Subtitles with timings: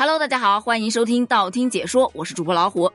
[0.00, 2.90] Hello，大家好，欢迎收听道听解说，我是主播老虎。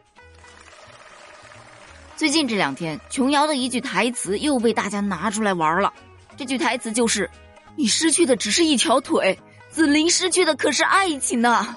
[2.18, 5.94] 最近这两天，琼瑶的一句台词又被大家拿出来玩了。
[6.36, 7.30] 这句台词就是
[7.78, 9.38] ：“你失去的只是一条腿，
[9.70, 11.76] 紫菱失去的可是爱情呢。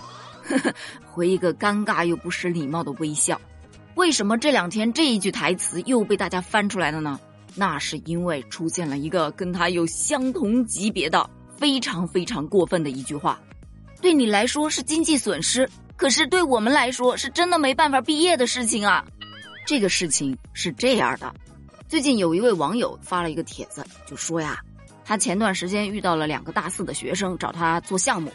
[1.05, 3.39] ”回一个尴尬又不失礼貌的微笑。
[3.97, 7.21] 为什么这两天这一句台词又被大家翻出来了呢？
[7.55, 13.39] 那是因为出现了一个跟他有相同级别的非常非常过分的一句话。
[14.01, 19.05] 对你来说是经济损失，可是对我们来说是真的没办法毕业的事情啊！
[19.67, 21.35] 这个事情是这样的，
[21.89, 24.61] 最近有一位网友发了一个帖子，就说呀，
[25.05, 28.33] 他前段时间遇到了两个大四的学生找他做项目，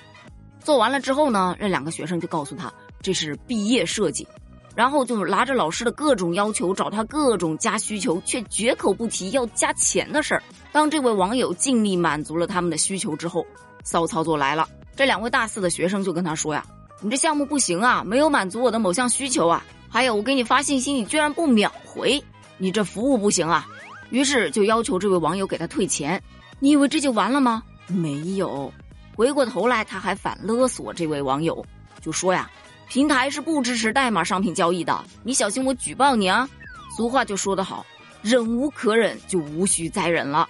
[0.59, 2.71] 做完了之后呢，那两个学生就告诉他
[3.01, 4.27] 这是毕业设计，
[4.75, 10.43] 然后就拿着老师的各种要求找他各种加需求，却绝口不提要加钱的事儿。
[10.73, 13.45] 当这位网友尽力满足了他们的需求之后，
[13.85, 14.67] 骚操作来了。
[14.95, 16.65] 这两位大四的学生就跟他说呀
[17.01, 19.65] ：“你这项目不行啊，没有满足我的某项需求啊。
[19.89, 22.23] 还有，我给你发信息，你居然不秒回，
[22.57, 23.67] 你这服务不行啊。”
[24.11, 26.21] 于是就要求这位网友给他退钱。
[26.59, 27.63] 你以为这就完了吗？
[27.87, 28.71] 没有，
[29.15, 31.65] 回过头来他还反勒索这位网友，
[31.99, 32.49] 就说呀
[32.87, 36.47] ：“平台是不支持代码商品交易的，你小心我举报你啊！”
[36.95, 37.83] 俗话就说得好，
[38.21, 40.47] 忍无可忍就无需再忍了。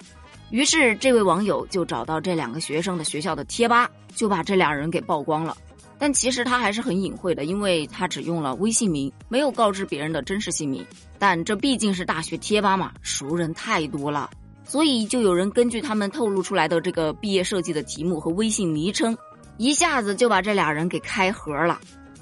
[0.53, 3.89] 于是这位网友就找到这两个学生的学校的贴吧。
[4.15, 5.57] 就把这俩人给曝光了，
[5.97, 10.85] 但其实他还是很隐晦的，因为他只用了微信名，没有告知别人的真实姓名。
[11.17, 14.29] 但这毕竟是大学贴吧嘛，熟人太多了，
[14.63, 19.17] 所以就有人根据他们透露出来的这个毕业设计的题目和微信昵称，
[19.57, 21.81] 一下子就把这俩人给开盒了。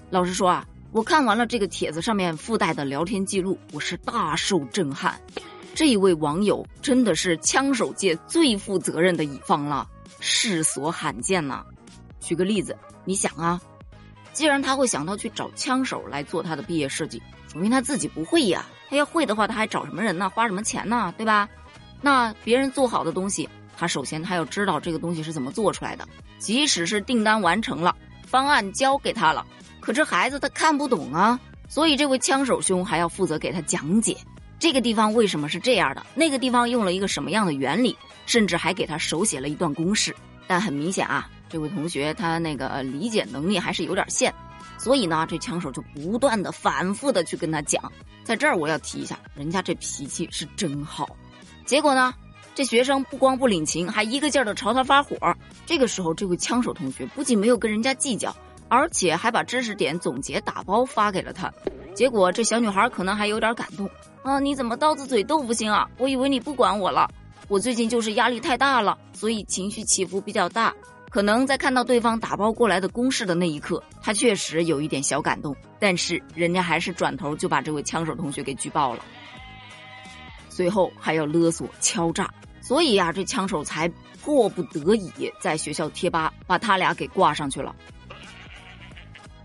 [0.09, 5.19] 老实说啊，我看完了这个帖子上面附带的聊天记录，我是大受震撼。
[5.81, 11.65] 这位网友真的是枪手界最负责任的乙方了，世所罕见呐。
[12.19, 13.59] 举个例子，你想啊，
[14.31, 17.19] 既然他会想到去找枪手来做他的毕业设计，
[17.51, 18.63] 说明他自己不会呀。
[18.91, 20.29] 他要会的话，他还找什么人呢？
[20.29, 21.11] 花什么钱呢？
[21.17, 21.49] 对吧？
[21.99, 26.07] 那别人做好的东西，他首先他要知道这个东西是怎么做出来的。
[26.37, 27.95] 即使是订单完成了，
[28.27, 29.43] 方案交给他了，
[29.79, 31.39] 可这孩子他看不懂啊。
[31.67, 34.15] 所以这位枪手兄还要负责给他讲解，
[34.61, 40.15] 这个地方为什么是这样的，那个地方用了一个什么样的原理，甚至还给他手写了一段公式。
[40.45, 41.27] 但很明显啊。
[41.49, 44.31] 这位同学他那个理解能力还是有点限，
[44.77, 47.91] 所以呢，这枪手就不断的反复的去跟他讲。
[48.23, 51.09] 在这儿我要提一下，人家这脾气是真好。
[51.65, 52.13] 结果呢，
[52.53, 55.17] 这学生不光不领情，还一个劲儿的朝他发火。
[55.65, 58.33] 这个时候，这位枪手同学不仅没有跟人家计较，
[58.69, 61.51] 而且还把知识点总结打包发给了他。
[61.93, 63.89] 结果这小女孩可能还有点感动
[64.23, 65.87] 啊，你怎么刀子嘴豆腐心啊？
[65.97, 67.09] 我以为你不管我了，
[67.47, 70.73] 我最近就是压力太大了，所以情绪起伏比较大。
[71.09, 79.03] 可能在看到对方打包过来的公式的那一刻，他确实有一点小感动，但是人家还是转头就把这位枪手同学给举报了，
[80.49, 83.91] 随后还要勒索敲诈，所以呀，这枪手才
[84.23, 87.75] 迫不得已在学校贴吧把他俩给挂上去了。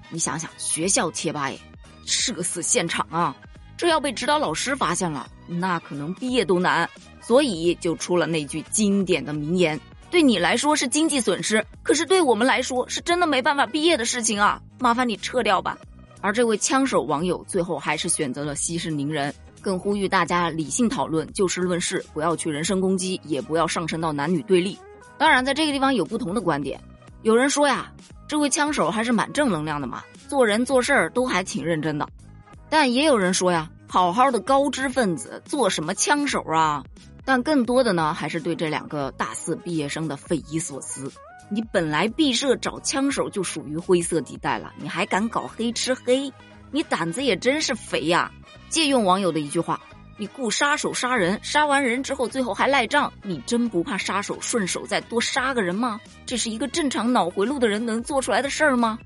[0.09, 1.59] 你想想，学校贴吧哎，
[2.07, 3.37] 社死现场啊！
[3.77, 6.89] 这要被指导老师发现了，那可能毕业都难，
[7.21, 9.79] 所以就出了那句经典的名言。
[10.11, 14.59] 对你来说是经济损失，可是对我们来说是真的没办法毕业的事情啊！
[14.79, 15.77] 麻烦你撤掉吧。
[16.23, 24.79] 而这位枪手网友最后还是选择了息事宁人，更呼吁大家理性讨论，就事论事，不要去人身攻击，也不要上升到男女对立。
[25.19, 26.81] 当然，在这个地方有不同的观点，
[27.23, 27.93] 有人说呀，
[28.27, 32.07] 这位枪手还是蛮正能量的嘛，做人做事儿都还挺认真的。
[32.69, 36.85] 但也有人说呀，好好的高知分子做什么枪手啊？
[37.25, 41.11] 但更多的呢，还是对这两个大四毕业生的匪夷所思。
[41.49, 46.33] 你本来毕设找枪手就属于灰色地带了，你还敢搞黑吃黑？
[46.73, 48.31] 你胆子也真是肥呀！
[48.69, 49.81] 借用网友的一句话
[50.19, 56.01] ：“你雇杀手杀人，杀完人之后最后还赖账，你真不怕杀手顺手再多杀个人吗？
[56.27, 58.99] 这是一个正常脑回路的人能做出来的事儿吗？”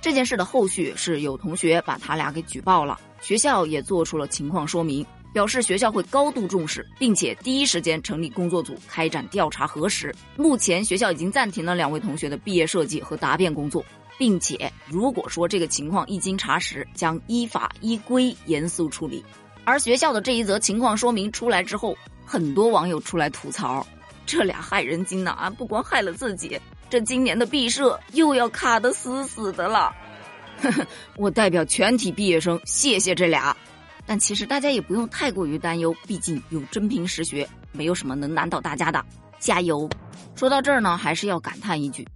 [0.00, 5.04] 这件事的后续是有同学把他俩给举报了，学校也做出了情况说明。
[5.32, 10.12] 表示学校会高度重视，并且第一时间成立工作组开展调查核实。
[10.36, 13.84] 目前学校已经暂停了两位同学的毕业设计和答辩工作，
[14.18, 19.24] 并且如果说这个情况一经查实，将依法依规严肃处理。
[19.64, 21.96] 而学校的这一则情况说明出来之后，
[22.26, 23.86] 很多网友出来吐槽：
[24.26, 25.48] 这俩害人精呐！
[25.56, 26.58] 不光害了自己，
[26.90, 29.94] 这今年的毕设又要卡得死死的了。
[31.16, 33.56] 我代表全体毕业生谢谢这俩。
[34.06, 39.04] 但其实大家也不用太过于担忧，毕竟有真凭实学，没有什么能难倒大家的。
[39.38, 39.88] 加油！
[40.34, 42.06] 说到这儿呢，还是要感叹一句：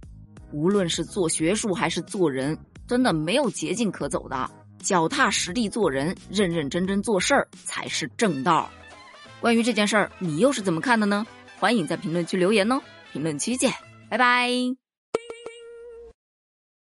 [0.51, 4.49] 无论是做学术还是做人，真的没有捷径可走的，
[4.79, 8.69] 脚踏实地做人，认认真真做事儿才是正道。
[9.39, 11.25] 关于这件事儿，你又是怎么看的呢？
[11.59, 12.81] 欢迎在评论区留言哦！
[13.13, 13.71] 评论区见，
[14.15, 14.84] 拜拜。